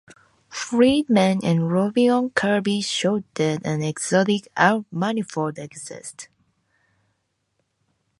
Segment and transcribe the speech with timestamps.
[0.49, 6.27] Freedman and Robion Kirby showed that an exotic R manifold exists.